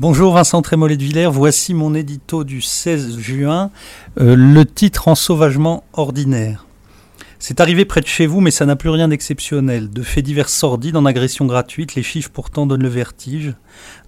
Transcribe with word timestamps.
Bonjour 0.00 0.34
Vincent 0.34 0.60
Trémollet 0.60 0.96
de 0.96 1.04
Villers, 1.04 1.30
voici 1.30 1.72
mon 1.72 1.94
édito 1.94 2.42
du 2.42 2.60
16 2.60 3.16
juin, 3.20 3.70
euh, 4.18 4.34
le 4.34 4.66
titre 4.66 5.06
en 5.06 5.14
sauvagement 5.14 5.84
ordinaire. 5.92 6.66
C'est 7.38 7.60
arrivé 7.60 7.84
près 7.84 8.00
de 8.00 8.08
chez 8.08 8.26
vous, 8.26 8.40
mais 8.40 8.50
ça 8.50 8.66
n'a 8.66 8.74
plus 8.74 8.88
rien 8.88 9.06
d'exceptionnel. 9.06 9.90
De 9.90 10.02
faits 10.02 10.24
divers 10.24 10.48
sordides 10.48 10.96
en 10.96 11.06
agressions 11.06 11.46
gratuites, 11.46 11.94
les 11.94 12.02
chiffres 12.02 12.30
pourtant 12.32 12.66
donnent 12.66 12.82
le 12.82 12.88
vertige, 12.88 13.54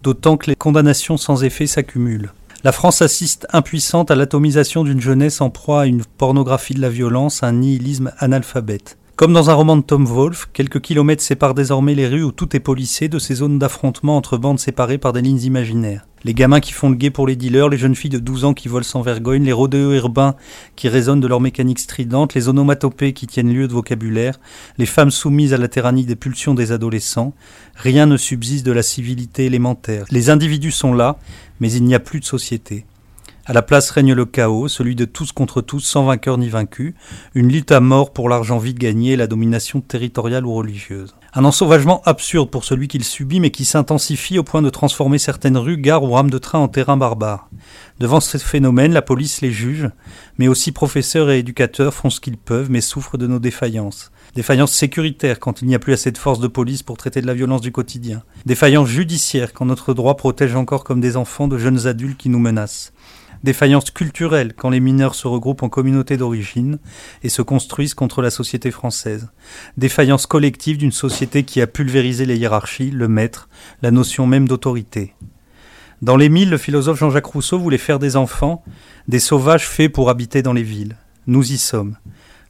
d'autant 0.02 0.36
que 0.36 0.50
les 0.50 0.56
condamnations 0.56 1.16
sans 1.18 1.44
effet 1.44 1.68
s'accumulent. 1.68 2.32
La 2.64 2.72
France 2.72 3.00
assiste 3.00 3.46
impuissante 3.52 4.10
à 4.10 4.16
l'atomisation 4.16 4.82
d'une 4.82 5.00
jeunesse 5.00 5.40
en 5.40 5.50
proie 5.50 5.82
à 5.82 5.86
une 5.86 6.02
pornographie 6.18 6.74
de 6.74 6.80
la 6.80 6.90
violence, 6.90 7.44
un 7.44 7.52
nihilisme 7.52 8.10
analphabète. 8.18 8.98
Comme 9.16 9.32
dans 9.32 9.48
un 9.48 9.54
roman 9.54 9.78
de 9.78 9.82
Tom 9.82 10.04
Wolfe, 10.04 10.50
quelques 10.52 10.82
kilomètres 10.82 11.22
séparent 11.22 11.54
désormais 11.54 11.94
les 11.94 12.06
rues 12.06 12.22
où 12.22 12.32
tout 12.32 12.54
est 12.54 12.60
policé 12.60 13.08
de 13.08 13.18
ces 13.18 13.36
zones 13.36 13.58
d'affrontement 13.58 14.18
entre 14.18 14.36
bandes 14.36 14.58
séparées 14.58 14.98
par 14.98 15.14
des 15.14 15.22
lignes 15.22 15.40
imaginaires. 15.40 16.06
Les 16.24 16.34
gamins 16.34 16.60
qui 16.60 16.74
font 16.74 16.90
le 16.90 16.96
guet 16.96 17.08
pour 17.08 17.26
les 17.26 17.34
dealers, 17.34 17.70
les 17.70 17.78
jeunes 17.78 17.94
filles 17.94 18.10
de 18.10 18.18
12 18.18 18.44
ans 18.44 18.52
qui 18.52 18.68
volent 18.68 18.84
sans 18.84 19.00
vergogne, 19.00 19.42
les 19.44 19.54
rodéos 19.54 19.94
urbains 19.94 20.34
qui 20.74 20.90
résonnent 20.90 21.20
de 21.20 21.28
leur 21.28 21.40
mécanique 21.40 21.78
stridente, 21.78 22.34
les 22.34 22.50
onomatopées 22.50 23.14
qui 23.14 23.26
tiennent 23.26 23.54
lieu 23.54 23.66
de 23.66 23.72
vocabulaire, 23.72 24.38
les 24.76 24.84
femmes 24.84 25.10
soumises 25.10 25.54
à 25.54 25.56
la 25.56 25.68
tyrannie 25.68 26.04
des 26.04 26.14
pulsions 26.14 26.52
des 26.52 26.70
adolescents, 26.70 27.32
rien 27.74 28.04
ne 28.04 28.18
subsiste 28.18 28.66
de 28.66 28.72
la 28.72 28.82
civilité 28.82 29.46
élémentaire. 29.46 30.04
Les 30.10 30.28
individus 30.28 30.72
sont 30.72 30.92
là, 30.92 31.16
mais 31.60 31.72
il 31.72 31.84
n'y 31.84 31.94
a 31.94 32.00
plus 32.00 32.20
de 32.20 32.26
société. 32.26 32.84
À 33.48 33.52
la 33.52 33.62
place 33.62 33.90
règne 33.90 34.12
le 34.12 34.24
chaos, 34.24 34.66
celui 34.66 34.96
de 34.96 35.04
tous 35.04 35.30
contre 35.30 35.60
tous, 35.60 35.78
sans 35.78 36.04
vainqueur 36.04 36.36
ni 36.36 36.48
vaincu, 36.48 36.96
une 37.32 37.46
lutte 37.46 37.70
à 37.70 37.78
mort 37.78 38.12
pour 38.12 38.28
l'argent 38.28 38.58
vite 38.58 38.76
gagné 38.76 39.12
et 39.12 39.16
la 39.16 39.28
domination 39.28 39.80
territoriale 39.80 40.44
ou 40.44 40.52
religieuse. 40.52 41.14
Un 41.32 41.44
ensauvagement 41.44 42.02
absurde 42.06 42.50
pour 42.50 42.64
celui 42.64 42.88
qui 42.88 42.98
le 42.98 43.04
subit, 43.04 43.38
mais 43.38 43.52
qui 43.52 43.64
s'intensifie 43.64 44.40
au 44.40 44.42
point 44.42 44.62
de 44.62 44.70
transformer 44.70 45.18
certaines 45.18 45.58
rues, 45.58 45.76
gares 45.76 46.02
ou 46.02 46.10
rames 46.10 46.28
de 46.28 46.38
train 46.38 46.58
en 46.58 46.66
terrain 46.66 46.96
barbare. 46.96 47.45
Devant 47.98 48.20
ce 48.20 48.38
phénomène, 48.38 48.92
la 48.92 49.02
police 49.02 49.40
les 49.40 49.52
juge, 49.52 49.88
mais 50.38 50.48
aussi 50.48 50.72
professeurs 50.72 51.30
et 51.30 51.38
éducateurs 51.38 51.94
font 51.94 52.10
ce 52.10 52.20
qu'ils 52.20 52.36
peuvent, 52.36 52.70
mais 52.70 52.80
souffrent 52.80 53.18
de 53.18 53.26
nos 53.26 53.38
défaillances. 53.38 54.12
Défaillances 54.34 54.72
sécuritaires 54.72 55.40
quand 55.40 55.62
il 55.62 55.68
n'y 55.68 55.74
a 55.74 55.78
plus 55.78 55.94
assez 55.94 56.10
de 56.10 56.18
forces 56.18 56.40
de 56.40 56.48
police 56.48 56.82
pour 56.82 56.98
traiter 56.98 57.22
de 57.22 57.26
la 57.26 57.34
violence 57.34 57.62
du 57.62 57.72
quotidien. 57.72 58.22
Défaillances 58.44 58.88
judiciaires 58.88 59.54
quand 59.54 59.64
notre 59.64 59.94
droit 59.94 60.16
protège 60.16 60.54
encore 60.54 60.84
comme 60.84 61.00
des 61.00 61.16
enfants 61.16 61.48
de 61.48 61.56
jeunes 61.56 61.86
adultes 61.86 62.18
qui 62.18 62.28
nous 62.28 62.38
menacent. 62.38 62.92
Défaillance 63.44 63.90
culturelle 63.90 64.54
quand 64.54 64.70
les 64.70 64.80
mineurs 64.80 65.14
se 65.14 65.28
regroupent 65.28 65.62
en 65.62 65.68
communauté 65.68 66.16
d'origine 66.16 66.78
et 67.22 67.28
se 67.28 67.42
construisent 67.42 67.94
contre 67.94 68.22
la 68.22 68.30
société 68.30 68.70
française. 68.70 69.28
Défaillance 69.76 70.26
collective 70.26 70.78
d'une 70.78 70.92
société 70.92 71.44
qui 71.44 71.60
a 71.60 71.66
pulvérisé 71.66 72.26
les 72.26 72.36
hiérarchies, 72.36 72.90
le 72.90 73.08
maître, 73.08 73.48
la 73.82 73.90
notion 73.90 74.26
même 74.26 74.48
d'autorité. 74.48 75.14
Dans 76.02 76.16
les 76.16 76.28
mille, 76.28 76.50
le 76.50 76.58
philosophe 76.58 76.98
Jean-Jacques 76.98 77.24
Rousseau 77.24 77.58
voulait 77.58 77.78
faire 77.78 77.98
des 77.98 78.16
enfants 78.16 78.62
des 79.08 79.18
sauvages 79.18 79.66
faits 79.66 79.90
pour 79.90 80.10
habiter 80.10 80.42
dans 80.42 80.52
les 80.52 80.62
villes. 80.62 80.96
Nous 81.26 81.52
y 81.52 81.56
sommes. 81.56 81.96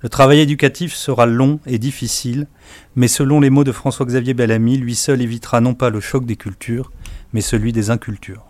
Le 0.01 0.09
travail 0.09 0.41
éducatif 0.41 0.95
sera 0.95 1.27
long 1.27 1.61
et 1.65 1.79
difficile, 1.79 2.49
mais 2.97 3.09
selon 3.09 3.41
les 3.41 3.51
mots 3.51 3.65
de 3.65 3.73
François-Xavier 3.73 4.35
Bellamy, 4.35 4.79
lui 4.79 4.97
seul 4.97 5.23
évitera 5.23 5.61
non 5.61 5.75
pas 5.75 5.91
le 5.91 6.01
choc 6.01 6.27
des 6.27 6.37
cultures, 6.37 6.91
mais 7.33 7.41
celui 7.41 7.73
des 7.73 7.91
incultures. 7.91 8.46